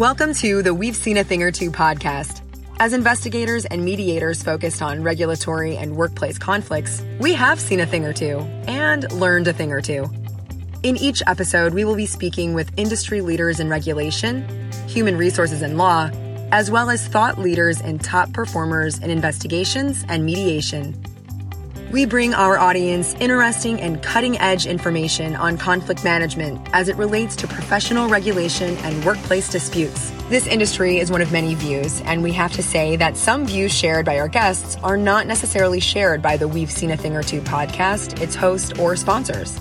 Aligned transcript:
Welcome 0.00 0.32
to 0.36 0.62
the 0.62 0.72
We've 0.72 0.96
Seen 0.96 1.18
a 1.18 1.24
Thing 1.24 1.42
or 1.42 1.52
Two 1.52 1.70
podcast. 1.70 2.40
As 2.78 2.94
investigators 2.94 3.66
and 3.66 3.84
mediators 3.84 4.42
focused 4.42 4.80
on 4.80 5.02
regulatory 5.02 5.76
and 5.76 5.94
workplace 5.94 6.38
conflicts, 6.38 7.02
we 7.18 7.34
have 7.34 7.60
seen 7.60 7.80
a 7.80 7.86
thing 7.86 8.06
or 8.06 8.14
two 8.14 8.38
and 8.66 9.12
learned 9.12 9.46
a 9.46 9.52
thing 9.52 9.72
or 9.72 9.82
two. 9.82 10.08
In 10.82 10.96
each 10.96 11.22
episode, 11.26 11.74
we 11.74 11.84
will 11.84 11.96
be 11.96 12.06
speaking 12.06 12.54
with 12.54 12.72
industry 12.78 13.20
leaders 13.20 13.60
in 13.60 13.68
regulation, 13.68 14.48
human 14.86 15.18
resources 15.18 15.60
and 15.60 15.76
law, 15.76 16.08
as 16.50 16.70
well 16.70 16.88
as 16.88 17.06
thought 17.06 17.36
leaders 17.38 17.78
and 17.82 18.02
top 18.02 18.32
performers 18.32 18.98
in 19.00 19.10
investigations 19.10 20.02
and 20.08 20.24
mediation. 20.24 20.94
We 21.90 22.04
bring 22.04 22.34
our 22.34 22.56
audience 22.56 23.14
interesting 23.18 23.80
and 23.80 24.00
cutting 24.00 24.38
edge 24.38 24.64
information 24.64 25.34
on 25.34 25.58
conflict 25.58 26.04
management 26.04 26.68
as 26.72 26.88
it 26.88 26.94
relates 26.94 27.34
to 27.36 27.48
professional 27.48 28.08
regulation 28.08 28.76
and 28.78 29.04
workplace 29.04 29.48
disputes. 29.48 30.12
This 30.28 30.46
industry 30.46 30.98
is 30.98 31.10
one 31.10 31.20
of 31.20 31.32
many 31.32 31.56
views, 31.56 32.00
and 32.02 32.22
we 32.22 32.30
have 32.30 32.52
to 32.52 32.62
say 32.62 32.94
that 32.94 33.16
some 33.16 33.44
views 33.44 33.72
shared 33.72 34.06
by 34.06 34.20
our 34.20 34.28
guests 34.28 34.76
are 34.84 34.96
not 34.96 35.26
necessarily 35.26 35.80
shared 35.80 36.22
by 36.22 36.36
the 36.36 36.46
We've 36.46 36.70
Seen 36.70 36.92
a 36.92 36.96
Thing 36.96 37.16
or 37.16 37.24
Two 37.24 37.40
podcast, 37.40 38.20
its 38.20 38.36
host, 38.36 38.78
or 38.78 38.94
sponsors. 38.94 39.60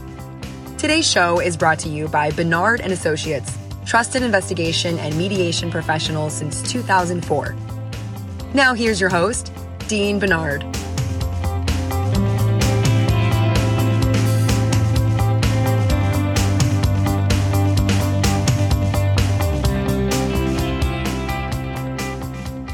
Today's 0.78 1.10
show 1.10 1.40
is 1.40 1.58
brought 1.58 1.80
to 1.80 1.90
you 1.90 2.08
by 2.10 2.30
Bernard 2.30 2.80
and 2.82 2.94
Associates, 2.94 3.58
trusted 3.88 4.22
investigation 4.22 5.00
and 5.00 5.18
mediation 5.18 5.72
professionals 5.72 6.36
since 6.36 6.62
2004. 6.72 7.56
Now 8.54 8.76
here's 8.76 9.02
your 9.02 9.10
host, 9.10 9.52
Dean 9.88 10.20
Bernard. 10.20 10.79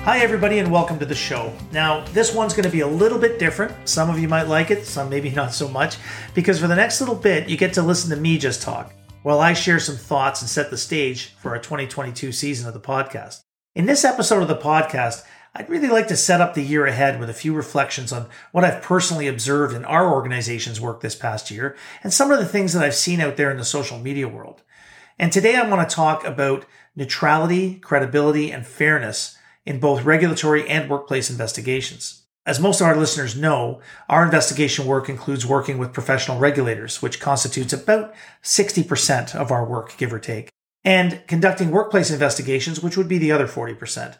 Hi, 0.05 0.19
everybody, 0.19 0.59
and 0.59 0.71
welcome 0.71 0.99
to 0.99 1.05
the 1.07 1.15
show. 1.15 1.51
Now, 1.71 2.05
this 2.13 2.31
one's 2.31 2.53
going 2.53 2.65
to 2.65 2.69
be 2.69 2.81
a 2.81 2.87
little 2.87 3.17
bit 3.17 3.39
different. 3.39 3.89
Some 3.89 4.07
of 4.07 4.19
you 4.19 4.27
might 4.27 4.47
like 4.47 4.69
it, 4.69 4.85
some 4.85 5.09
maybe 5.09 5.29
not 5.31 5.51
so 5.51 5.67
much, 5.67 5.97
because 6.35 6.59
for 6.59 6.67
the 6.67 6.75
next 6.75 7.01
little 7.01 7.15
bit, 7.15 7.49
you 7.49 7.57
get 7.57 7.73
to 7.73 7.81
listen 7.81 8.11
to 8.11 8.15
me 8.15 8.37
just 8.37 8.61
talk 8.61 8.93
while 9.23 9.39
I 9.39 9.53
share 9.53 9.79
some 9.79 9.95
thoughts 9.95 10.43
and 10.43 10.47
set 10.47 10.69
the 10.69 10.77
stage 10.77 11.33
for 11.39 11.49
our 11.49 11.57
2022 11.57 12.31
season 12.31 12.67
of 12.67 12.75
the 12.75 12.79
podcast. 12.79 13.41
In 13.73 13.87
this 13.87 14.05
episode 14.05 14.43
of 14.43 14.47
the 14.47 14.55
podcast, 14.55 15.23
I'd 15.55 15.71
really 15.71 15.89
like 15.89 16.07
to 16.09 16.15
set 16.15 16.39
up 16.39 16.53
the 16.53 16.61
year 16.61 16.85
ahead 16.85 17.19
with 17.19 17.31
a 17.31 17.33
few 17.33 17.55
reflections 17.55 18.13
on 18.13 18.29
what 18.51 18.63
I've 18.63 18.83
personally 18.83 19.27
observed 19.27 19.75
in 19.75 19.85
our 19.85 20.13
organization's 20.13 20.79
work 20.79 21.01
this 21.01 21.15
past 21.15 21.49
year 21.49 21.75
and 22.03 22.13
some 22.13 22.29
of 22.29 22.37
the 22.37 22.45
things 22.45 22.73
that 22.73 22.83
I've 22.83 22.93
seen 22.93 23.21
out 23.21 23.37
there 23.37 23.49
in 23.49 23.57
the 23.57 23.65
social 23.65 23.97
media 23.97 24.27
world. 24.27 24.61
And 25.17 25.31
today 25.31 25.55
I 25.55 25.67
want 25.67 25.89
to 25.89 25.95
talk 25.95 26.23
about 26.23 26.67
neutrality, 26.95 27.79
credibility, 27.79 28.51
and 28.51 28.67
fairness 28.67 29.35
in 29.65 29.79
both 29.79 30.03
regulatory 30.03 30.67
and 30.69 30.89
workplace 30.89 31.29
investigations. 31.29 32.23
As 32.45 32.59
most 32.59 32.79
of 32.79 32.87
our 32.87 32.95
listeners 32.95 33.35
know, 33.35 33.81
our 34.07 34.23
investigation 34.23 34.85
work 34.85 35.09
includes 35.09 35.45
working 35.45 35.79
with 35.79 35.93
professional 35.93 36.37
regulators, 36.37 37.01
which 37.01 37.19
constitutes 37.19 37.73
about 37.73 38.13
60% 38.43 39.33
of 39.33 39.51
our 39.51 39.65
work, 39.65 39.97
give 39.97 40.13
or 40.13 40.19
take, 40.19 40.49
and 40.83 41.23
conducting 41.27 41.71
workplace 41.71 42.11
investigations, 42.11 42.81
which 42.81 42.97
would 42.97 43.07
be 43.07 43.17
the 43.17 43.31
other 43.31 43.47
40%. 43.47 44.17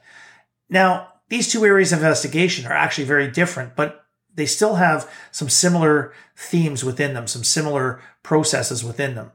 Now, 0.70 1.14
these 1.30 1.52
two 1.52 1.64
areas 1.66 1.94
of 1.94 2.00
investigation 2.00 2.66
are 2.66 2.74
actually 2.74 3.06
very 3.06 3.30
different, 3.30 3.76
but 3.76 4.06
they 4.34 4.48
still 4.48 4.76
have 4.76 5.10
some 5.32 5.50
similar 5.50 6.12
themes 6.36 6.84
within 6.84 7.14
them, 7.14 7.28
some 7.28 7.44
similar 7.44 8.02
processes 8.24 8.84
within 8.84 9.14
them. 9.14 9.32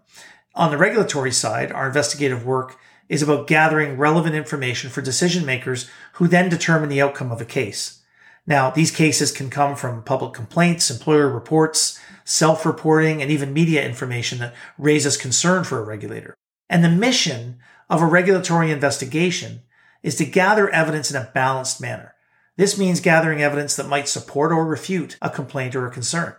On 0.54 0.72
the 0.72 0.78
regulatory 0.78 1.32
side, 1.32 1.70
our 1.70 1.86
investigative 1.86 2.44
work 2.44 2.76
is 3.10 3.22
about 3.22 3.48
gathering 3.48 3.98
relevant 3.98 4.36
information 4.36 4.88
for 4.88 5.02
decision 5.02 5.44
makers 5.44 5.90
who 6.14 6.28
then 6.28 6.48
determine 6.48 6.88
the 6.88 7.02
outcome 7.02 7.32
of 7.32 7.40
a 7.40 7.44
case. 7.44 8.02
Now, 8.46 8.70
these 8.70 8.92
cases 8.92 9.32
can 9.32 9.50
come 9.50 9.74
from 9.74 10.04
public 10.04 10.32
complaints, 10.32 10.90
employer 10.90 11.28
reports, 11.28 12.00
self-reporting, 12.24 13.20
and 13.20 13.28
even 13.28 13.52
media 13.52 13.84
information 13.84 14.38
that 14.38 14.54
raises 14.78 15.16
concern 15.16 15.64
for 15.64 15.80
a 15.80 15.84
regulator. 15.84 16.34
And 16.68 16.84
the 16.84 16.88
mission 16.88 17.58
of 17.90 18.00
a 18.00 18.06
regulatory 18.06 18.70
investigation 18.70 19.62
is 20.04 20.14
to 20.16 20.24
gather 20.24 20.70
evidence 20.70 21.10
in 21.10 21.16
a 21.16 21.30
balanced 21.34 21.80
manner. 21.80 22.14
This 22.56 22.78
means 22.78 23.00
gathering 23.00 23.42
evidence 23.42 23.74
that 23.74 23.88
might 23.88 24.08
support 24.08 24.52
or 24.52 24.64
refute 24.64 25.18
a 25.20 25.30
complaint 25.30 25.74
or 25.74 25.86
a 25.86 25.90
concern. 25.90 26.36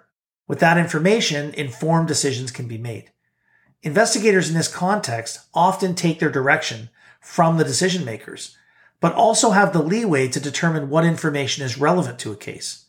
With 0.47 0.59
that 0.59 0.77
information, 0.77 1.53
informed 1.53 2.07
decisions 2.07 2.49
can 2.49 2.67
be 2.69 2.77
made. 2.77 3.11
Investigators 3.83 4.47
in 4.47 4.53
this 4.55 4.67
context 4.67 5.39
often 5.55 5.95
take 5.95 6.19
their 6.19 6.29
direction 6.29 6.89
from 7.19 7.57
the 7.57 7.63
decision 7.63 8.05
makers, 8.05 8.55
but 8.99 9.13
also 9.13 9.51
have 9.51 9.73
the 9.73 9.81
leeway 9.81 10.27
to 10.27 10.39
determine 10.39 10.89
what 10.89 11.03
information 11.03 11.65
is 11.65 11.79
relevant 11.79 12.19
to 12.19 12.31
a 12.31 12.35
case. 12.35 12.85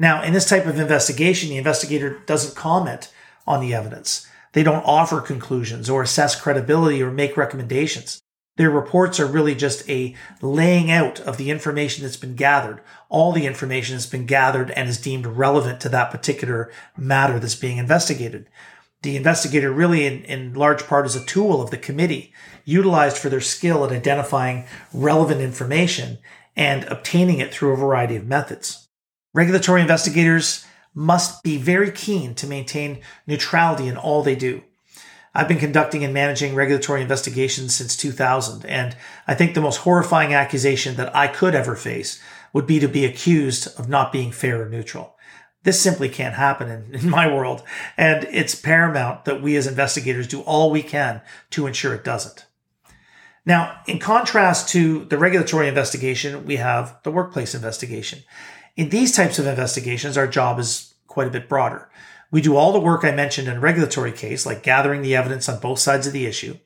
Now, 0.00 0.22
in 0.22 0.32
this 0.32 0.48
type 0.48 0.66
of 0.66 0.80
investigation, 0.80 1.48
the 1.48 1.56
investigator 1.56 2.18
doesn't 2.26 2.56
comment 2.56 3.12
on 3.46 3.60
the 3.60 3.72
evidence. 3.72 4.26
They 4.52 4.64
don't 4.64 4.84
offer 4.84 5.20
conclusions 5.20 5.88
or 5.88 6.02
assess 6.02 6.38
credibility 6.38 7.00
or 7.00 7.12
make 7.12 7.36
recommendations. 7.36 8.20
Their 8.56 8.70
reports 8.70 9.20
are 9.20 9.26
really 9.26 9.54
just 9.54 9.88
a 9.88 10.16
laying 10.40 10.90
out 10.90 11.20
of 11.20 11.36
the 11.36 11.50
information 11.50 12.02
that's 12.02 12.16
been 12.16 12.34
gathered, 12.34 12.80
all 13.08 13.30
the 13.30 13.46
information 13.46 13.94
that's 13.94 14.06
been 14.06 14.26
gathered 14.26 14.70
and 14.72 14.88
is 14.88 15.00
deemed 15.00 15.26
relevant 15.26 15.80
to 15.82 15.88
that 15.90 16.10
particular 16.10 16.72
matter 16.96 17.38
that's 17.38 17.54
being 17.54 17.76
investigated 17.76 18.48
the 19.06 19.16
investigator 19.16 19.70
really 19.70 20.04
in, 20.04 20.24
in 20.24 20.52
large 20.54 20.84
part 20.88 21.06
is 21.06 21.14
a 21.14 21.24
tool 21.24 21.62
of 21.62 21.70
the 21.70 21.78
committee 21.78 22.32
utilized 22.64 23.16
for 23.16 23.28
their 23.28 23.40
skill 23.40 23.84
at 23.84 23.92
identifying 23.92 24.64
relevant 24.92 25.40
information 25.40 26.18
and 26.56 26.82
obtaining 26.86 27.38
it 27.38 27.54
through 27.54 27.72
a 27.72 27.76
variety 27.76 28.16
of 28.16 28.26
methods. 28.26 28.88
Regulatory 29.32 29.80
investigators 29.80 30.66
must 30.92 31.44
be 31.44 31.56
very 31.56 31.92
keen 31.92 32.34
to 32.34 32.48
maintain 32.48 33.00
neutrality 33.28 33.86
in 33.86 33.96
all 33.96 34.24
they 34.24 34.34
do. 34.34 34.64
I've 35.32 35.46
been 35.46 35.58
conducting 35.58 36.02
and 36.02 36.12
managing 36.12 36.56
regulatory 36.56 37.00
investigations 37.00 37.76
since 37.76 37.96
2000, 37.96 38.64
and 38.64 38.96
I 39.28 39.36
think 39.36 39.54
the 39.54 39.60
most 39.60 39.76
horrifying 39.76 40.34
accusation 40.34 40.96
that 40.96 41.14
I 41.14 41.28
could 41.28 41.54
ever 41.54 41.76
face 41.76 42.20
would 42.52 42.66
be 42.66 42.80
to 42.80 42.88
be 42.88 43.04
accused 43.04 43.68
of 43.78 43.88
not 43.88 44.10
being 44.10 44.32
fair 44.32 44.62
or 44.62 44.68
neutral. 44.68 45.15
This 45.66 45.82
simply 45.82 46.08
can't 46.08 46.36
happen 46.36 46.70
in, 46.70 46.94
in 46.94 47.10
my 47.10 47.26
world. 47.26 47.64
And 47.96 48.22
it's 48.30 48.54
paramount 48.54 49.24
that 49.24 49.42
we 49.42 49.56
as 49.56 49.66
investigators 49.66 50.28
do 50.28 50.42
all 50.42 50.70
we 50.70 50.80
can 50.80 51.22
to 51.50 51.66
ensure 51.66 51.92
it 51.92 52.04
doesn't. 52.04 52.46
Now, 53.44 53.80
in 53.88 53.98
contrast 53.98 54.68
to 54.68 55.06
the 55.06 55.18
regulatory 55.18 55.66
investigation, 55.66 56.46
we 56.46 56.54
have 56.56 56.96
the 57.02 57.10
workplace 57.10 57.52
investigation. 57.52 58.20
In 58.76 58.90
these 58.90 59.10
types 59.10 59.40
of 59.40 59.48
investigations, 59.48 60.16
our 60.16 60.28
job 60.28 60.60
is 60.60 60.94
quite 61.08 61.26
a 61.26 61.32
bit 61.32 61.48
broader. 61.48 61.90
We 62.30 62.40
do 62.40 62.54
all 62.54 62.72
the 62.72 62.78
work 62.78 63.04
I 63.04 63.10
mentioned 63.10 63.48
in 63.48 63.56
a 63.56 63.60
regulatory 63.60 64.12
case, 64.12 64.46
like 64.46 64.62
gathering 64.62 65.02
the 65.02 65.16
evidence 65.16 65.48
on 65.48 65.58
both 65.58 65.80
sides 65.80 66.06
of 66.06 66.12
the 66.12 66.26
issue, 66.26 66.58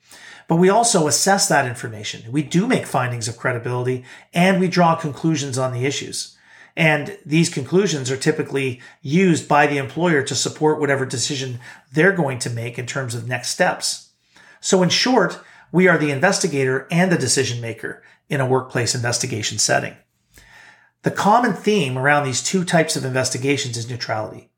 but 0.46 0.56
we 0.56 0.68
also 0.68 1.06
assess 1.06 1.48
that 1.48 1.66
information. 1.66 2.30
We 2.30 2.42
do 2.42 2.66
make 2.66 2.84
findings 2.84 3.28
of 3.28 3.38
credibility 3.38 4.04
and 4.34 4.60
we 4.60 4.68
draw 4.68 4.94
conclusions 4.94 5.56
on 5.56 5.72
the 5.72 5.86
issues. 5.86 6.36
And 6.80 7.18
these 7.26 7.52
conclusions 7.52 8.10
are 8.10 8.16
typically 8.16 8.80
used 9.02 9.46
by 9.46 9.66
the 9.66 9.76
employer 9.76 10.22
to 10.22 10.34
support 10.34 10.80
whatever 10.80 11.04
decision 11.04 11.60
they're 11.92 12.16
going 12.16 12.38
to 12.38 12.48
make 12.48 12.78
in 12.78 12.86
terms 12.86 13.14
of 13.14 13.28
next 13.28 13.50
steps. 13.50 14.12
So 14.62 14.82
in 14.82 14.88
short, 14.88 15.40
we 15.72 15.88
are 15.88 15.98
the 15.98 16.10
investigator 16.10 16.88
and 16.90 17.12
the 17.12 17.18
decision 17.18 17.60
maker 17.60 18.02
in 18.30 18.40
a 18.40 18.46
workplace 18.46 18.94
investigation 18.94 19.58
setting. 19.58 19.94
The 21.02 21.10
common 21.10 21.52
theme 21.52 21.98
around 21.98 22.24
these 22.24 22.42
two 22.42 22.64
types 22.64 22.96
of 22.96 23.04
investigations 23.04 23.76
is 23.76 23.90
neutrality. 23.90 24.48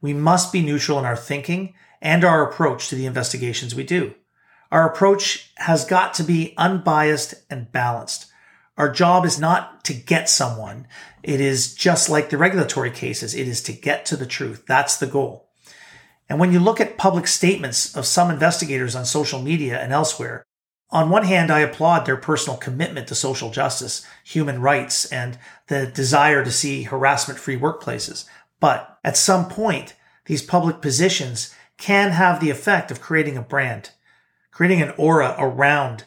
We 0.00 0.12
must 0.12 0.52
be 0.52 0.62
neutral 0.62 0.98
in 0.98 1.04
our 1.04 1.14
thinking 1.14 1.74
and 2.02 2.24
our 2.24 2.42
approach 2.42 2.88
to 2.88 2.96
the 2.96 3.06
investigations 3.06 3.76
we 3.76 3.84
do. 3.84 4.16
Our 4.72 4.90
approach 4.90 5.52
has 5.58 5.84
got 5.84 6.12
to 6.14 6.24
be 6.24 6.54
unbiased 6.56 7.34
and 7.48 7.70
balanced. 7.70 8.27
Our 8.78 8.88
job 8.88 9.26
is 9.26 9.40
not 9.40 9.82
to 9.84 9.92
get 9.92 10.30
someone. 10.30 10.86
It 11.24 11.40
is 11.40 11.74
just 11.74 12.08
like 12.08 12.30
the 12.30 12.38
regulatory 12.38 12.92
cases. 12.92 13.34
It 13.34 13.48
is 13.48 13.60
to 13.64 13.72
get 13.72 14.06
to 14.06 14.16
the 14.16 14.24
truth. 14.24 14.64
That's 14.68 14.96
the 14.96 15.08
goal. 15.08 15.48
And 16.28 16.38
when 16.38 16.52
you 16.52 16.60
look 16.60 16.80
at 16.80 16.96
public 16.96 17.26
statements 17.26 17.96
of 17.96 18.06
some 18.06 18.30
investigators 18.30 18.94
on 18.94 19.04
social 19.04 19.42
media 19.42 19.80
and 19.80 19.92
elsewhere, 19.92 20.44
on 20.90 21.10
one 21.10 21.24
hand, 21.24 21.50
I 21.50 21.58
applaud 21.58 22.06
their 22.06 22.16
personal 22.16 22.56
commitment 22.56 23.08
to 23.08 23.14
social 23.16 23.50
justice, 23.50 24.06
human 24.24 24.62
rights, 24.62 25.06
and 25.06 25.38
the 25.66 25.86
desire 25.86 26.44
to 26.44 26.52
see 26.52 26.84
harassment 26.84 27.40
free 27.40 27.58
workplaces. 27.58 28.26
But 28.60 28.98
at 29.02 29.16
some 29.16 29.48
point, 29.48 29.96
these 30.26 30.42
public 30.42 30.80
positions 30.80 31.52
can 31.78 32.12
have 32.12 32.40
the 32.40 32.50
effect 32.50 32.90
of 32.90 33.00
creating 33.00 33.36
a 33.36 33.42
brand, 33.42 33.90
creating 34.52 34.82
an 34.82 34.94
aura 34.96 35.34
around 35.36 36.04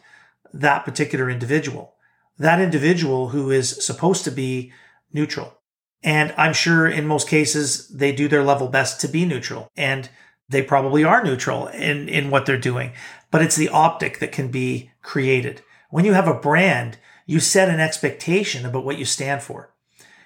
that 0.54 0.86
particular 0.86 1.30
individual 1.30 1.96
that 2.42 2.60
individual 2.60 3.30
who 3.30 3.52
is 3.52 3.84
supposed 3.86 4.24
to 4.24 4.32
be 4.32 4.72
neutral. 5.14 5.58
And 6.04 6.34
I'm 6.38 6.54
sure 6.54 6.88
in 6.88 7.06
most 7.06 7.28
cases, 7.28 7.88
they 7.90 8.12
do 8.12 8.28
their 8.28 8.44
level 8.44 8.68
best 8.68 9.00
to 9.02 9.08
be 9.08 9.26
neutral 9.26 9.70
and 9.78 10.10
they 10.50 10.64
probably 10.64 11.04
are 11.04 11.24
neutral 11.24 11.68
in, 11.68 12.10
in 12.10 12.30
what 12.30 12.46
they're 12.46 12.58
doing, 12.58 12.92
but 13.30 13.42
it's 13.42 13.56
the 13.56 13.70
optic 13.70 14.20
that 14.20 14.32
can 14.32 14.50
be 14.50 14.92
created 15.02 15.62
When 15.90 16.06
you 16.06 16.14
have 16.14 16.28
a 16.28 16.34
brand, 16.34 16.98
you 17.26 17.40
set 17.40 17.70
an 17.70 17.80
expectation 17.80 18.66
about 18.66 18.86
what 18.86 18.98
you 18.98 19.06
stand 19.06 19.42
for. 19.44 19.74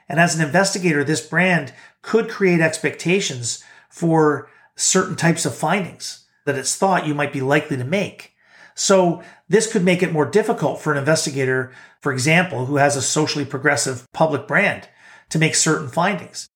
And 0.08 0.20
as 0.20 0.36
an 0.36 0.46
investigator, 0.46 1.04
this 1.04 1.26
brand 1.28 1.74
could 2.02 2.30
create 2.30 2.62
expectations 2.62 3.64
for 3.90 4.50
certain 4.76 5.16
types 5.16 5.46
of 5.46 5.56
findings 5.56 6.26
that 6.46 6.56
it's 6.56 6.76
thought 6.76 7.08
you 7.08 7.16
might 7.16 7.34
be 7.34 7.42
likely 7.42 7.78
to 7.78 7.84
make. 7.84 8.35
So 8.76 9.24
this 9.48 9.72
could 9.72 9.84
make 9.84 10.04
it 10.04 10.12
more 10.12 10.30
difficult 10.30 10.82
for 10.82 10.92
an 10.92 10.98
investigator, 10.98 11.72
for 12.02 12.12
example, 12.12 12.66
who 12.66 12.76
has 12.76 12.96
a 12.96 13.02
socially 13.02 13.46
progressive 13.46 14.06
public 14.14 14.48
brand 14.48 14.90
to 15.30 15.40
make 15.40 15.56
certain 15.56 15.88
findings. 15.88 16.48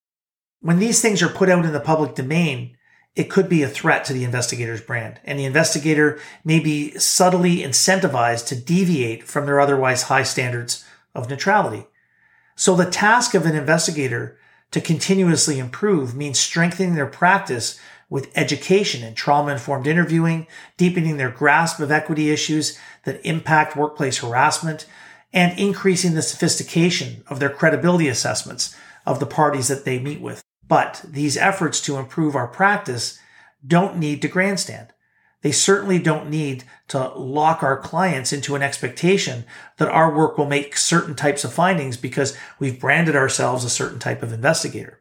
When 0.61 0.79
these 0.79 1.01
things 1.01 1.23
are 1.23 1.29
put 1.29 1.49
out 1.49 1.65
in 1.65 1.71
the 1.71 1.79
public 1.79 2.15
domain, 2.15 2.75
it 3.15 3.29
could 3.29 3.49
be 3.49 3.63
a 3.63 3.69
threat 3.69 4.05
to 4.05 4.13
the 4.13 4.23
investigator's 4.23 4.81
brand, 4.81 5.19
and 5.23 5.39
the 5.39 5.45
investigator 5.45 6.19
may 6.43 6.59
be 6.59 6.97
subtly 6.99 7.57
incentivized 7.57 8.47
to 8.47 8.55
deviate 8.55 9.23
from 9.23 9.45
their 9.45 9.59
otherwise 9.59 10.03
high 10.03 10.23
standards 10.23 10.85
of 11.15 11.29
neutrality. 11.29 11.87
So 12.55 12.75
the 12.75 12.89
task 12.89 13.33
of 13.33 13.45
an 13.45 13.55
investigator 13.55 14.37
to 14.71 14.81
continuously 14.81 15.57
improve 15.57 16.15
means 16.15 16.39
strengthening 16.39 16.95
their 16.95 17.07
practice 17.07 17.79
with 18.09 18.31
education 18.35 19.03
and 19.03 19.15
trauma 19.15 19.51
informed 19.51 19.87
interviewing, 19.87 20.47
deepening 20.77 21.17
their 21.17 21.29
grasp 21.29 21.79
of 21.79 21.91
equity 21.91 22.29
issues 22.29 22.77
that 23.05 23.23
impact 23.23 23.75
workplace 23.75 24.17
harassment, 24.19 24.85
and 25.31 25.57
increasing 25.59 26.15
the 26.15 26.21
sophistication 26.21 27.23
of 27.27 27.39
their 27.39 27.49
credibility 27.49 28.07
assessments 28.07 28.75
of 29.05 29.19
the 29.19 29.25
parties 29.25 29.67
that 29.67 29.85
they 29.85 29.99
meet 29.99 30.21
with. 30.21 30.43
But 30.67 31.03
these 31.07 31.37
efforts 31.37 31.81
to 31.81 31.97
improve 31.97 32.35
our 32.35 32.47
practice 32.47 33.19
don't 33.65 33.97
need 33.97 34.21
to 34.21 34.27
grandstand. 34.27 34.93
They 35.41 35.51
certainly 35.51 35.99
don't 35.99 36.29
need 36.29 36.65
to 36.89 37.09
lock 37.09 37.63
our 37.63 37.77
clients 37.77 38.33
into 38.33 38.55
an 38.55 38.61
expectation 38.61 39.45
that 39.77 39.87
our 39.87 40.13
work 40.13 40.37
will 40.37 40.45
make 40.45 40.75
certain 40.75 41.15
types 41.15 41.43
of 41.43 41.53
findings 41.53 41.95
because 41.95 42.37
we've 42.59 42.79
branded 42.79 43.15
ourselves 43.15 43.63
a 43.63 43.69
certain 43.69 43.99
type 43.99 44.21
of 44.21 44.33
investigator. 44.33 44.99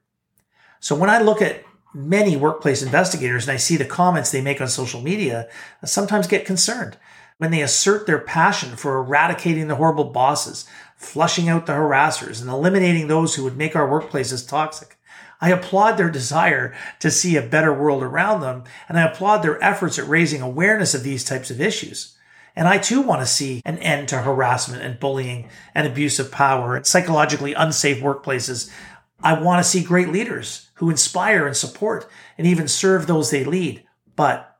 So 0.80 0.94
when 0.94 1.10
I 1.10 1.20
look 1.20 1.42
at 1.42 1.64
many 1.94 2.36
workplace 2.36 2.82
investigators 2.82 3.46
and 3.46 3.54
I 3.54 3.56
see 3.56 3.76
the 3.76 3.84
comments 3.84 4.30
they 4.30 4.40
make 4.40 4.60
on 4.60 4.68
social 4.68 5.00
media, 5.00 5.48
sometimes 5.84 6.26
get 6.26 6.44
concerned 6.44 6.96
when 7.38 7.50
they 7.50 7.62
assert 7.62 8.06
their 8.06 8.18
passion 8.18 8.76
for 8.76 8.98
eradicating 8.98 9.68
the 9.68 9.76
horrible 9.76 10.04
bosses, 10.04 10.66
flushing 10.96 11.48
out 11.48 11.66
the 11.66 11.72
harassers, 11.72 12.40
and 12.40 12.50
eliminating 12.50 13.06
those 13.06 13.34
who 13.34 13.44
would 13.44 13.56
make 13.56 13.76
our 13.76 13.88
workplaces 13.88 14.46
toxic. 14.46 14.96
I 15.40 15.50
applaud 15.50 15.96
their 15.96 16.10
desire 16.10 16.74
to 16.98 17.12
see 17.12 17.36
a 17.36 17.42
better 17.42 17.72
world 17.72 18.02
around 18.02 18.40
them, 18.40 18.64
and 18.88 18.98
I 18.98 19.02
applaud 19.02 19.38
their 19.38 19.62
efforts 19.62 19.98
at 19.98 20.08
raising 20.08 20.42
awareness 20.42 20.94
of 20.94 21.04
these 21.04 21.24
types 21.24 21.48
of 21.50 21.60
issues. 21.60 22.16
And 22.56 22.66
I 22.66 22.78
too 22.78 23.00
want 23.00 23.20
to 23.20 23.26
see 23.26 23.62
an 23.64 23.78
end 23.78 24.08
to 24.08 24.22
harassment 24.22 24.82
and 24.82 24.98
bullying 24.98 25.48
and 25.76 25.86
abuse 25.86 26.18
of 26.18 26.32
power 26.32 26.74
and 26.74 26.84
psychologically 26.84 27.54
unsafe 27.54 28.02
workplaces 28.02 28.68
I 29.20 29.40
want 29.40 29.62
to 29.62 29.68
see 29.68 29.82
great 29.82 30.10
leaders 30.10 30.67
who 30.78 30.90
inspire 30.90 31.46
and 31.46 31.56
support 31.56 32.08
and 32.36 32.46
even 32.46 32.68
serve 32.68 33.06
those 33.06 33.30
they 33.30 33.44
lead. 33.44 33.84
But 34.16 34.56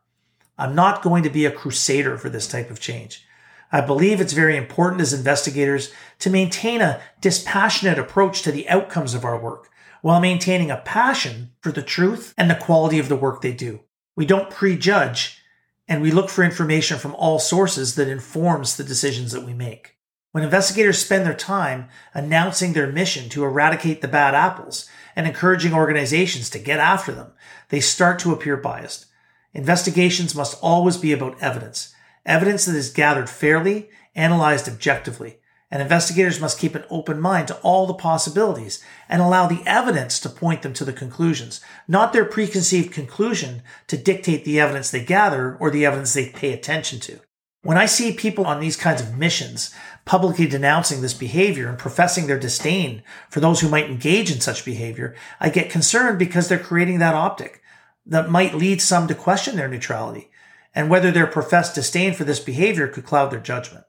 I'm 0.58 0.74
not 0.74 1.02
going 1.02 1.22
to 1.22 1.30
be 1.30 1.44
a 1.44 1.50
crusader 1.50 2.18
for 2.18 2.28
this 2.28 2.48
type 2.48 2.70
of 2.70 2.80
change. 2.80 3.24
I 3.70 3.80
believe 3.80 4.20
it's 4.20 4.32
very 4.32 4.56
important 4.56 5.02
as 5.02 5.12
investigators 5.12 5.92
to 6.20 6.30
maintain 6.30 6.80
a 6.80 7.00
dispassionate 7.20 7.98
approach 7.98 8.42
to 8.42 8.52
the 8.52 8.68
outcomes 8.68 9.14
of 9.14 9.24
our 9.24 9.38
work 9.38 9.68
while 10.00 10.20
maintaining 10.20 10.70
a 10.70 10.78
passion 10.78 11.52
for 11.60 11.70
the 11.70 11.82
truth 11.82 12.34
and 12.36 12.50
the 12.50 12.54
quality 12.54 12.98
of 12.98 13.08
the 13.08 13.16
work 13.16 13.40
they 13.40 13.52
do. 13.52 13.80
We 14.16 14.26
don't 14.26 14.50
prejudge 14.50 15.42
and 15.86 16.02
we 16.02 16.10
look 16.10 16.30
for 16.30 16.42
information 16.42 16.98
from 16.98 17.14
all 17.14 17.38
sources 17.38 17.94
that 17.94 18.08
informs 18.08 18.76
the 18.76 18.84
decisions 18.84 19.32
that 19.32 19.44
we 19.44 19.54
make. 19.54 19.97
When 20.38 20.44
investigators 20.44 20.99
spend 20.99 21.26
their 21.26 21.35
time 21.35 21.88
announcing 22.14 22.73
their 22.73 22.87
mission 22.87 23.29
to 23.31 23.43
eradicate 23.43 24.02
the 24.02 24.06
bad 24.06 24.37
apples 24.37 24.88
and 25.17 25.26
encouraging 25.26 25.73
organizations 25.73 26.49
to 26.50 26.61
get 26.61 26.79
after 26.79 27.11
them, 27.11 27.32
they 27.70 27.81
start 27.81 28.20
to 28.20 28.31
appear 28.31 28.56
biased. 28.56 29.06
Investigations 29.52 30.37
must 30.37 30.56
always 30.62 30.96
be 30.96 31.11
about 31.11 31.43
evidence, 31.43 31.93
evidence 32.25 32.67
that 32.67 32.76
is 32.76 32.93
gathered 32.93 33.29
fairly, 33.29 33.90
analyzed 34.14 34.69
objectively, 34.69 35.40
and 35.73 35.82
investigators 35.82 36.40
must 36.40 36.61
keep 36.61 36.76
an 36.76 36.85
open 36.88 37.20
mind 37.20 37.49
to 37.49 37.56
all 37.62 37.88
the 37.88 37.94
possibilities 37.94 38.81
and 39.08 39.20
allow 39.20 39.49
the 39.49 39.64
evidence 39.67 40.20
to 40.20 40.29
point 40.29 40.62
them 40.62 40.73
to 40.75 40.85
the 40.85 40.93
conclusions, 40.93 41.61
not 41.88 42.12
their 42.12 42.25
preconceived 42.25 42.93
conclusion 42.93 43.61
to 43.88 43.96
dictate 43.96 44.44
the 44.44 44.61
evidence 44.61 44.93
they 44.93 45.05
gather 45.05 45.56
or 45.56 45.73
the 45.73 45.85
evidence 45.85 46.14
they 46.14 46.29
pay 46.29 46.52
attention 46.52 47.00
to. 47.00 47.19
When 47.62 47.76
I 47.76 47.87
see 47.87 48.12
people 48.12 48.46
on 48.46 48.61
these 48.61 48.76
kinds 48.76 49.02
of 49.02 49.19
missions 49.19 49.75
publicly 50.08 50.46
denouncing 50.46 51.02
this 51.02 51.12
behavior 51.12 51.69
and 51.69 51.76
professing 51.76 52.26
their 52.26 52.38
disdain 52.38 53.02
for 53.28 53.40
those 53.40 53.60
who 53.60 53.69
might 53.69 53.90
engage 53.90 54.32
in 54.32 54.40
such 54.40 54.64
behavior, 54.64 55.14
I 55.38 55.50
get 55.50 55.69
concerned 55.69 56.19
because 56.19 56.49
they're 56.49 56.58
creating 56.58 56.99
that 57.00 57.14
optic 57.14 57.60
that 58.06 58.31
might 58.31 58.55
lead 58.55 58.81
some 58.81 59.06
to 59.08 59.14
question 59.14 59.56
their 59.56 59.69
neutrality 59.69 60.31
and 60.75 60.88
whether 60.88 61.10
their 61.10 61.26
professed 61.26 61.75
disdain 61.75 62.14
for 62.14 62.25
this 62.25 62.40
behavior 62.40 62.88
could 62.88 63.05
cloud 63.05 63.31
their 63.31 63.38
judgment. 63.38 63.84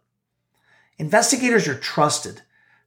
Investigators 0.97 1.69
are 1.69 1.79
trusted 1.79 2.41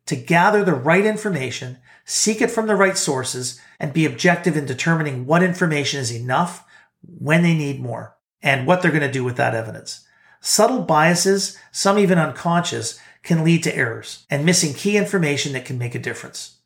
to 0.05 0.15
gather 0.15 0.63
the 0.63 0.75
right 0.75 1.07
information, 1.07 1.79
seek 2.05 2.43
it 2.43 2.51
from 2.51 2.67
the 2.67 2.77
right 2.77 2.99
sources, 2.99 3.59
and 3.81 3.95
be 3.95 4.05
objective 4.05 4.59
in 4.59 4.67
determining 4.67 5.25
what 5.25 5.43
information 5.43 6.01
is 6.01 6.13
enough 6.13 6.67
when 7.01 7.43
they 7.43 7.55
need 7.55 7.81
more 7.81 8.15
and 8.43 8.67
what 8.67 8.83
they're 8.83 8.91
going 8.91 9.01
to 9.01 9.11
do 9.11 9.25
with 9.25 9.39
that 9.39 9.55
evidence. 9.55 10.07
Subtle 10.45 10.83
biases, 10.83 11.57
some 11.71 11.99
even 11.99 12.19
unconscious, 12.19 13.01
can 13.23 13.45
lead 13.45 13.63
to 13.63 13.77
errors 13.77 14.27
and 14.31 14.45
missing 14.45 14.75
key 14.75 14.97
information 14.97 15.53
that 15.53 15.65
can 15.65 15.79
make 15.79 15.95
a 15.95 15.99
difference. 15.99 16.59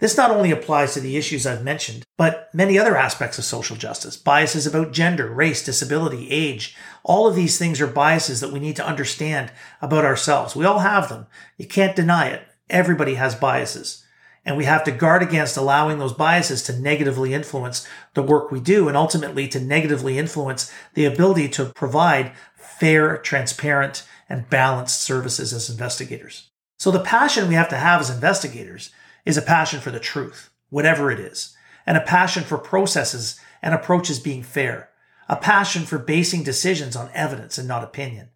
This 0.00 0.16
not 0.16 0.30
only 0.30 0.50
applies 0.50 0.92
to 0.94 1.00
the 1.00 1.16
issues 1.16 1.46
I've 1.46 1.64
mentioned, 1.64 2.04
but 2.16 2.50
many 2.52 2.78
other 2.78 2.96
aspects 2.96 3.38
of 3.38 3.44
social 3.44 3.76
justice. 3.76 4.16
Biases 4.16 4.66
about 4.66 4.92
gender, 4.92 5.30
race, 5.30 5.64
disability, 5.64 6.30
age. 6.30 6.76
All 7.04 7.28
of 7.28 7.36
these 7.36 7.58
things 7.58 7.80
are 7.80 7.86
biases 7.86 8.40
that 8.40 8.52
we 8.52 8.58
need 8.58 8.76
to 8.76 8.86
understand 8.86 9.52
about 9.80 10.04
ourselves. 10.04 10.56
We 10.56 10.64
all 10.64 10.80
have 10.80 11.08
them. 11.08 11.26
You 11.56 11.66
can't 11.66 11.96
deny 11.96 12.28
it. 12.28 12.42
Everybody 12.68 13.14
has 13.14 13.34
biases. 13.34 14.04
And 14.44 14.56
we 14.56 14.64
have 14.64 14.84
to 14.84 14.90
guard 14.90 15.22
against 15.22 15.56
allowing 15.56 15.98
those 15.98 16.12
biases 16.12 16.62
to 16.64 16.78
negatively 16.78 17.32
influence 17.32 17.86
the 18.12 18.22
work 18.22 18.50
we 18.50 18.60
do 18.60 18.88
and 18.88 18.96
ultimately 18.96 19.48
to 19.48 19.60
negatively 19.60 20.18
influence 20.18 20.70
the 20.94 21.06
ability 21.06 21.48
to 21.50 21.66
provide 21.66 22.32
fair, 22.56 23.16
transparent, 23.18 24.06
and 24.28 24.48
balanced 24.48 25.00
services 25.00 25.52
as 25.52 25.70
investigators. 25.70 26.50
So 26.78 26.90
the 26.90 27.00
passion 27.00 27.48
we 27.48 27.54
have 27.54 27.68
to 27.70 27.76
have 27.76 28.00
as 28.00 28.10
investigators 28.10 28.90
is 29.24 29.36
a 29.36 29.42
passion 29.42 29.80
for 29.80 29.90
the 29.90 30.00
truth, 30.00 30.50
whatever 30.70 31.10
it 31.10 31.18
is, 31.18 31.56
and 31.86 31.96
a 31.96 32.02
passion 32.02 32.42
for 32.42 32.58
processes 32.58 33.40
and 33.62 33.74
approaches 33.74 34.20
being 34.20 34.42
fair, 34.42 34.90
a 35.28 35.36
passion 35.36 35.84
for 35.84 35.98
basing 35.98 36.42
decisions 36.42 36.96
on 36.96 37.10
evidence 37.14 37.58
and 37.58 37.66
not 37.66 37.84
opinion. 37.84 38.30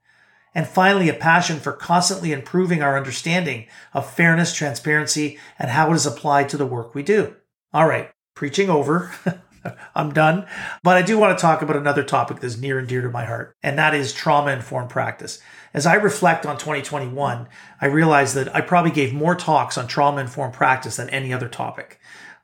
And 0.54 0.66
finally, 0.66 1.08
a 1.08 1.14
passion 1.14 1.60
for 1.60 1.72
constantly 1.72 2.32
improving 2.32 2.82
our 2.82 2.96
understanding 2.96 3.66
of 3.92 4.10
fairness, 4.10 4.54
transparency, 4.54 5.38
and 5.58 5.70
how 5.70 5.92
it 5.92 5.96
is 5.96 6.06
applied 6.06 6.48
to 6.48 6.56
the 6.56 6.66
work 6.66 6.94
we 6.94 7.02
do. 7.02 7.36
All 7.72 7.86
right, 7.86 8.10
preaching 8.34 8.70
over. 8.70 9.12
I'm 9.94 10.12
done. 10.12 10.46
But 10.82 10.96
I 10.96 11.02
do 11.02 11.18
want 11.18 11.36
to 11.36 11.40
talk 11.40 11.62
about 11.62 11.76
another 11.76 12.04
topic 12.04 12.40
that's 12.40 12.56
near 12.56 12.78
and 12.78 12.88
dear 12.88 13.02
to 13.02 13.10
my 13.10 13.24
heart, 13.24 13.56
and 13.62 13.78
that 13.78 13.94
is 13.94 14.12
trauma 14.12 14.52
informed 14.52 14.90
practice. 14.90 15.40
As 15.74 15.86
I 15.86 15.94
reflect 15.94 16.46
on 16.46 16.56
2021, 16.56 17.48
I 17.80 17.86
realize 17.86 18.34
that 18.34 18.54
I 18.54 18.60
probably 18.60 18.90
gave 18.90 19.12
more 19.12 19.34
talks 19.34 19.76
on 19.76 19.86
trauma 19.86 20.20
informed 20.20 20.54
practice 20.54 20.96
than 20.96 21.10
any 21.10 21.32
other 21.32 21.48
topic. 21.48 22.00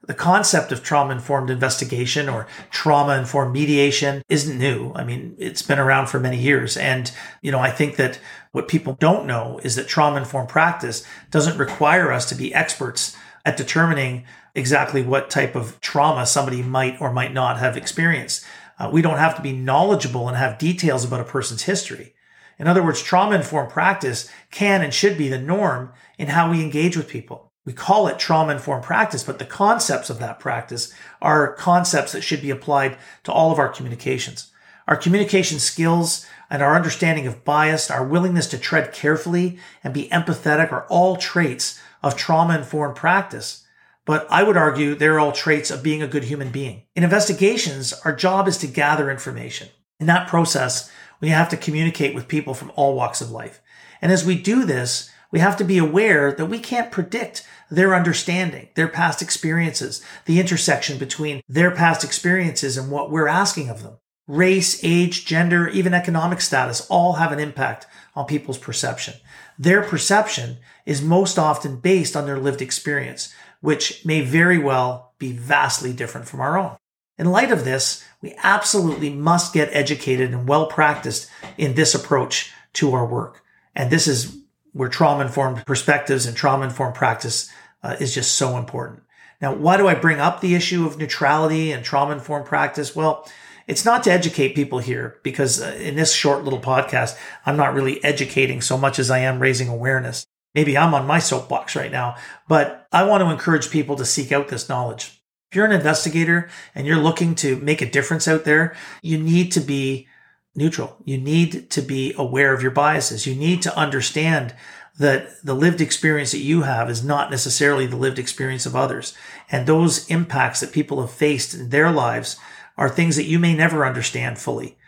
The 0.07 0.15
concept 0.15 0.71
of 0.71 0.83
trauma 0.83 1.15
informed 1.15 1.49
investigation 1.49 2.29
or 2.29 2.47
trauma 2.71 3.17
informed 3.17 3.55
mediation 3.55 4.23
isn't 4.29 4.59
new. 4.59 4.93
I 4.95 5.03
mean, 5.03 5.35
it's 5.39 5.63
been 5.63 5.79
around 5.79 6.09
for 6.09 6.21
many 6.21 6.37
years. 6.37 6.77
And, 6.77 7.11
you 7.41 7.51
know, 7.51 7.59
I 7.59 7.71
think 7.71 7.97
that 7.97 8.19
what 8.53 8.69
people 8.69 8.99
don't 9.01 9.27
know 9.27 9.59
is 9.63 9.77
that 9.77 9.89
trauma 9.89 10.19
informed 10.19 10.51
practice 10.51 11.07
doesn't 11.31 11.57
require 11.57 12.13
us 12.13 12.29
to 12.29 12.35
be 12.35 12.53
experts 12.53 13.17
at 13.47 13.57
determining 13.57 14.25
exactly 14.55 15.03
what 15.03 15.31
type 15.31 15.55
of 15.55 15.81
trauma 15.81 16.27
somebody 16.27 16.63
might 16.63 17.01
or 17.01 17.13
might 17.13 17.33
not 17.33 17.59
have 17.59 17.77
experienced. 17.77 18.45
Uh, 18.79 18.89
we 18.93 19.03
don't 19.03 19.19
have 19.19 19.37
to 19.37 19.43
be 19.43 19.53
knowledgeable 19.53 20.29
and 20.29 20.37
have 20.37 20.59
details 20.59 21.05
about 21.05 21.21
a 21.21 21.25
person's 21.25 21.63
history. 21.63 22.15
In 22.59 22.69
other 22.69 22.83
words, 22.83 23.03
trauma 23.03 23.35
informed 23.35 23.71
practice 23.71 24.31
can 24.51 24.83
and 24.83 24.95
should 24.95 25.19
be 25.19 25.29
the 25.29 25.39
norm 25.39 25.93
in 26.19 26.29
how 26.29 26.51
we 26.51 26.63
engage 26.63 26.97
with 26.97 27.09
people. 27.09 27.53
We 27.65 27.73
call 27.73 28.07
it 28.09 28.19
trauma 28.19 28.53
informed 28.53 28.85
practice, 28.85 29.25
but 29.25 29.39
the 29.39 29.45
concepts 29.45 30.11
of 30.11 30.19
that 30.21 30.39
practice 30.39 30.93
are 31.23 31.55
concepts 31.55 32.13
that 32.13 32.23
should 32.23 32.43
be 32.43 32.51
applied 32.51 32.99
to 33.25 33.33
all 33.33 33.51
of 33.51 33.59
our 33.59 33.71
communications. 33.71 34.53
Our 34.87 34.97
communication 34.97 35.59
skills 35.59 36.27
and 36.51 36.63
our 36.63 36.77
understanding 36.77 37.27
of 37.27 37.45
bias, 37.45 37.91
our 37.91 38.07
willingness 38.07 38.47
to 38.49 38.59
tread 38.59 38.93
carefully 38.93 39.59
and 39.83 39.95
be 39.95 40.09
empathetic 40.11 40.71
are 40.73 40.87
all 40.89 41.17
traits 41.17 41.81
of 42.03 42.17
trauma 42.17 42.59
informed 42.59 42.97
practice 42.97 43.64
but 44.05 44.27
I 44.31 44.43
would 44.43 44.57
argue 44.57 44.95
they're 44.95 45.21
all 45.21 45.33
traits 45.33 45.71
of 45.71 45.83
being 45.83 46.03
a 46.03 46.09
good 46.09 46.25
human 46.25 46.51
being. 46.51 46.83
In 46.95 47.05
investigations, 47.05 47.93
our 48.05 48.15
job 48.15 48.49
is 48.49 48.59
to 48.59 48.67
gather 48.67 49.11
information. 49.11 49.69
In 50.01 50.07
that 50.07 50.29
process, 50.29 50.91
we 51.21 51.31
have 51.31 51.49
to 51.51 51.57
communicate 51.57 52.15
with 52.15 52.29
people 52.29 52.55
from 52.55 52.73
all 52.77 52.95
walks 52.95 53.21
of 53.21 53.31
life. 53.31 53.61
And 54.03 54.13
as 54.13 54.25
we 54.25 54.37
do 54.37 54.65
this, 54.65 55.11
we 55.31 55.39
have 55.41 55.57
to 55.57 55.65
be 55.65 55.79
aware 55.79 56.33
that 56.33 56.47
we 56.47 56.59
can't 56.59 56.93
predict 56.93 57.47
their 57.71 57.95
understanding, 57.95 58.69
their 58.75 58.89
past 58.89 59.23
experiences, 59.23 60.05
the 60.27 60.39
intersection 60.39 60.99
between 60.99 61.41
their 61.49 61.71
past 61.71 62.05
experiences 62.05 62.77
and 62.77 62.91
what 62.91 63.11
we're 63.11 63.27
asking 63.27 63.69
of 63.69 63.83
them. 63.83 63.97
Race, 64.27 64.83
age, 64.83 65.27
gender, 65.27 65.69
even 65.69 65.93
economic 65.93 66.41
status 66.41 66.87
all 66.89 67.15
have 67.15 67.33
an 67.33 67.41
impact 67.41 67.87
on 68.15 68.27
people's 68.27 68.59
perception. 68.59 69.15
Their 69.59 69.83
perception 69.83 70.59
is 70.87 71.03
most 71.03 71.39
often 71.39 71.77
based 71.77 72.17
on 72.17 72.27
their 72.27 72.39
lived 72.39 72.63
experience, 72.63 73.35
which 73.65 74.05
may 74.05 74.21
very 74.21 74.59
well 74.59 75.15
be 75.19 75.33
vastly 75.33 75.91
different 75.91 76.29
from 76.29 76.39
our 76.39 76.59
own. 76.59 76.77
In 77.17 77.33
light 77.33 77.51
of 77.51 77.65
this, 77.65 78.05
we 78.21 78.35
absolutely 78.43 79.09
must 79.09 79.55
get 79.55 79.71
educated 79.73 80.35
and 80.35 80.47
well 80.47 80.67
practiced 80.67 81.31
in 81.57 81.73
this 81.73 81.95
approach 81.95 82.53
to 82.75 82.93
our 82.93 83.07
work. 83.07 83.43
And 83.75 83.91
this 83.91 84.07
is 84.07 84.37
where 84.75 84.91
trauma 84.91 85.25
informed 85.25 85.65
perspectives 85.65 86.27
and 86.27 86.37
trauma 86.37 86.67
informed 86.67 86.95
practice 86.95 87.51
uh, 87.83 87.97
is 87.99 88.15
just 88.15 88.35
so 88.35 88.59
important. 88.59 89.03
Now, 89.41 89.55
why 89.55 89.79
do 89.79 89.89
I 89.89 89.95
bring 89.95 90.21
up 90.21 90.43
the 90.43 90.55
issue 90.55 90.87
of 90.87 90.99
neutrality 90.99 91.73
and 91.73 91.83
trauma 91.83 92.13
informed 92.13 92.45
practice? 92.45 92.95
Well, 92.95 93.27
it's 93.67 93.87
not 93.87 94.03
to 94.05 94.13
educate 94.13 94.55
people 94.55 94.81
here 94.81 95.21
because 95.23 95.63
uh, 95.63 95.75
in 95.81 95.97
this 95.97 96.13
short 96.13 96.45
little 96.45 96.61
podcast, 96.61 97.17
I'm 97.47 97.57
not 97.57 97.73
really 97.73 98.05
educating 98.05 98.61
so 98.61 98.77
much 98.77 98.99
as 98.99 99.11
I 99.11 99.21
am 99.21 99.41
raising 99.41 99.69
awareness. 99.69 100.27
Maybe 100.55 100.79
I'm 100.79 100.95
on 100.95 101.07
my 101.07 101.19
soapbox 101.19 101.75
right 101.75 101.91
now, 101.91 102.17
but 102.49 102.87
I 102.93 103.05
want 103.05 103.23
to 103.23 103.31
encourage 103.31 103.71
people 103.71 103.97
to 103.97 104.05
seek 104.05 104.33
out 104.33 104.49
this 104.49 104.69
knowledge. 104.69 105.21
If 105.51 105.57
you're 105.57 105.67
an 105.67 105.73
investigator 105.73 106.49
and 106.75 106.87
you're 106.87 106.97
looking 106.97 107.35
to 107.37 107.57
make 107.57 107.83
a 107.83 107.91
difference 107.91 108.29
out 108.29 108.45
there, 108.45 108.77
you 109.03 109.19
need 109.19 109.53
to 109.53 109.61
be 109.61 110.09
neutral. 110.55 110.97
You 111.05 111.19
need 111.19 111.71
to 111.71 111.83
be 111.83 112.15
aware 112.17 112.55
of 112.55 112.63
your 112.63 112.71
biases. 112.71 113.27
You 113.27 113.35
need 113.35 113.63
to 113.63 113.77
understand 113.77 114.55
that 114.99 115.45
the 115.45 115.55
lived 115.55 115.81
experience 115.81 116.31
that 116.31 116.39
you 116.39 116.63
have 116.63 116.89
is 116.89 117.05
not 117.05 117.31
necessarily 117.31 117.87
the 117.87 117.97
lived 117.97 118.19
experience 118.19 118.65
of 118.65 118.77
others. 118.77 119.15
And 119.51 119.67
those 119.67 120.09
impacts 120.09 120.61
that 120.61 120.73
people 120.73 121.01
have 121.01 121.11
faced 121.11 121.55
in 121.55 121.71
their 121.71 121.91
lives 121.91 122.37
are 122.77 122.89
things 122.89 123.17
that 123.17 123.25
you 123.25 123.39
may 123.39 123.55
never 123.55 123.85
understand 123.85 124.39
fully. 124.39 124.79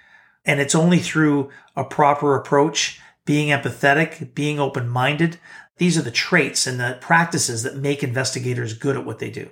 And 0.45 0.61
it's 0.61 0.77
only 0.77 0.99
through 0.99 1.51
a 1.75 1.85
proper 1.85 2.37
approach, 2.37 3.01
being 3.27 3.49
empathetic, 3.49 4.35
being 4.35 4.59
open 4.59 4.89
minded. 4.89 5.39
These 5.77 5.99
are 5.99 6.03
the 6.03 6.11
traits 6.11 6.67
and 6.67 6.81
the 6.81 6.97
practices 7.03 7.63
that 7.65 7.77
make 7.77 8.03
investigators 8.03 8.73
good 8.73 8.97
at 8.97 9.05
what 9.05 9.19
they 9.19 9.31
do. 9.31 9.51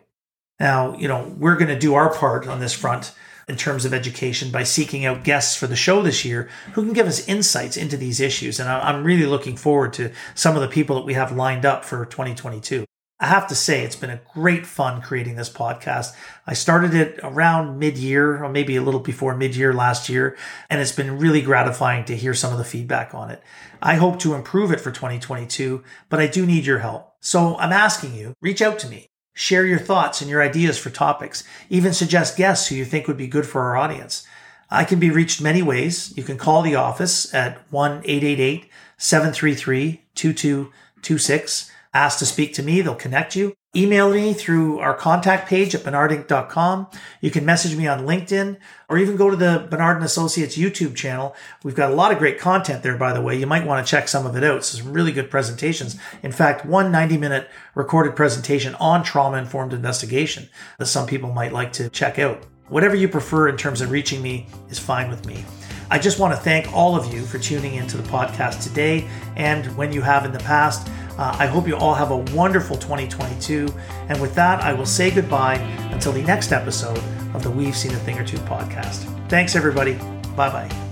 Now, 0.59 0.97
you 0.97 1.09
know, 1.09 1.35
we're 1.37 1.57
going 1.57 1.69
to 1.69 1.78
do 1.78 1.95
our 1.95 2.14
part 2.14 2.47
on 2.47 2.61
this 2.61 2.73
front 2.73 3.12
in 3.47 3.57
terms 3.57 3.85
of 3.85 3.93
education 3.93 4.50
by 4.50 4.62
seeking 4.62 5.04
out 5.04 5.25
guests 5.25 5.54
for 5.54 5.66
the 5.66 5.76
show 5.76 6.00
this 6.00 6.25
year 6.25 6.49
who 6.73 6.83
can 6.83 6.95
give 6.95 7.07
us 7.07 7.28
insights 7.28 7.76
into 7.76 7.97
these 7.97 8.21
issues. 8.21 8.59
And 8.59 8.69
I'm 8.69 9.04
really 9.04 9.26
looking 9.26 9.57
forward 9.57 9.93
to 9.95 10.12
some 10.35 10.54
of 10.54 10.62
the 10.62 10.69
people 10.69 10.97
that 10.97 11.04
we 11.04 11.14
have 11.14 11.33
lined 11.33 11.66
up 11.66 11.85
for 11.85 12.07
2022. 12.07 12.87
I 13.25 13.28
have 13.28 13.47
to 13.47 13.54
say, 13.54 13.83
it's 13.83 13.97
been 13.97 14.11
a 14.11 14.21
great 14.35 14.66
fun 14.66 15.00
creating 15.00 15.37
this 15.37 15.49
podcast. 15.49 16.14
I 16.47 16.52
started 16.52 16.93
it 16.93 17.19
around 17.23 17.78
mid 17.78 17.97
year, 17.97 18.45
or 18.45 18.50
maybe 18.50 18.76
a 18.76 18.83
little 18.83 19.00
before 19.00 19.35
mid 19.35 19.57
year 19.57 19.73
last 19.73 20.11
year, 20.11 20.37
and 20.69 20.78
it's 20.78 20.93
been 20.93 21.16
really 21.16 21.40
gratifying 21.40 22.04
to 22.04 22.16
hear 22.16 22.35
some 22.35 22.52
of 22.52 22.59
the 22.59 22.66
feedback 22.66 23.14
on 23.14 23.31
it. 23.31 23.43
I 23.81 23.95
hope 23.95 24.19
to 24.19 24.35
improve 24.35 24.73
it 24.73 24.81
for 24.81 24.90
2022, 24.90 25.83
but 26.11 26.21
I 26.21 26.26
do 26.26 26.45
need 26.45 26.66
your 26.66 26.81
help. 26.81 27.14
So 27.21 27.57
I'm 27.57 27.73
asking 27.73 28.14
you, 28.14 28.35
reach 28.43 28.61
out 28.61 28.78
to 28.81 28.88
me, 28.88 29.07
share 29.33 29.64
your 29.64 29.78
thoughts 29.78 30.21
and 30.21 30.28
your 30.28 30.43
ideas 30.43 30.76
for 30.76 30.90
topics, 30.90 31.45
even 31.71 31.95
suggest 31.95 32.37
guests 32.37 32.69
who 32.69 32.75
you 32.75 32.85
think 32.85 33.09
would 33.09 33.16
be 33.16 33.26
good 33.26 33.47
for 33.47 33.62
our 33.62 33.76
audience. 33.78 34.26
I 34.69 34.85
can 34.85 35.00
be 35.00 35.09
reached 35.09 35.40
many 35.40 35.62
ways. 35.62 36.12
You 36.14 36.25
can 36.25 36.37
call 36.37 36.61
the 36.61 36.75
office 36.75 37.33
at 37.33 37.62
1 37.73 38.02
888 38.04 38.69
733 38.99 40.02
2226 40.14 41.71
ask 41.94 42.18
to 42.18 42.26
speak 42.26 42.52
to 42.54 42.62
me, 42.62 42.80
they'll 42.80 42.94
connect 42.94 43.36
you. 43.36 43.54
Email 43.76 44.12
me 44.12 44.32
through 44.34 44.78
our 44.78 44.94
contact 44.94 45.48
page 45.48 45.74
at 45.74 45.82
bernardinc.com. 45.82 46.86
You 47.20 47.30
can 47.32 47.44
message 47.44 47.76
me 47.76 47.88
on 47.88 48.06
LinkedIn 48.06 48.56
or 48.88 48.98
even 48.98 49.16
go 49.16 49.30
to 49.30 49.36
the 49.36 49.66
Bernard 49.68 49.96
and 49.96 50.04
Associates 50.04 50.56
YouTube 50.56 50.94
channel. 50.94 51.34
We've 51.64 51.74
got 51.74 51.90
a 51.90 51.94
lot 51.94 52.12
of 52.12 52.18
great 52.18 52.38
content 52.38 52.84
there, 52.84 52.96
by 52.96 53.12
the 53.12 53.20
way. 53.20 53.36
You 53.36 53.48
might 53.48 53.66
want 53.66 53.84
to 53.84 53.90
check 53.90 54.06
some 54.06 54.26
of 54.26 54.36
it 54.36 54.44
out. 54.44 54.64
Some 54.64 54.92
really 54.92 55.10
good 55.10 55.28
presentations. 55.28 55.96
In 56.22 56.30
fact, 56.30 56.64
one 56.64 56.92
90 56.92 57.16
minute 57.16 57.48
recorded 57.74 58.14
presentation 58.14 58.76
on 58.76 59.02
trauma 59.02 59.38
informed 59.38 59.72
investigation 59.72 60.48
that 60.78 60.86
some 60.86 61.06
people 61.06 61.32
might 61.32 61.52
like 61.52 61.72
to 61.74 61.88
check 61.88 62.20
out. 62.20 62.44
Whatever 62.68 62.94
you 62.94 63.08
prefer 63.08 63.48
in 63.48 63.56
terms 63.56 63.80
of 63.80 63.90
reaching 63.90 64.22
me 64.22 64.46
is 64.70 64.78
fine 64.78 65.10
with 65.10 65.26
me. 65.26 65.44
I 65.90 65.98
just 65.98 66.18
want 66.18 66.32
to 66.32 66.40
thank 66.40 66.72
all 66.72 66.96
of 66.96 67.12
you 67.12 67.22
for 67.22 67.38
tuning 67.38 67.74
into 67.74 67.96
the 67.96 68.08
podcast 68.08 68.62
today 68.62 69.06
and 69.36 69.66
when 69.76 69.92
you 69.92 70.00
have 70.00 70.24
in 70.24 70.32
the 70.32 70.38
past. 70.40 70.88
Uh, 71.18 71.37
I 71.38 71.47
hope 71.47 71.68
you 71.68 71.76
all 71.76 71.94
have 71.94 72.11
a 72.11 72.16
wonderful 72.35 72.76
2022. 72.76 73.73
And 74.09 74.21
with 74.21 74.35
that, 74.35 74.62
I 74.62 74.73
will 74.73 74.87
say 74.87 75.11
goodbye 75.11 75.56
until 75.92 76.12
the 76.12 76.23
next 76.23 76.52
episode 76.52 76.99
of 77.35 77.42
the 77.42 77.50
We've 77.50 77.76
Seen 77.76 77.92
a 77.92 77.99
Thing 77.99 78.18
or 78.18 78.25
Two 78.25 78.38
podcast. 78.38 79.04
Thanks, 79.28 79.54
everybody. 79.56 79.94
Bye 80.37 80.50
bye. 80.50 80.84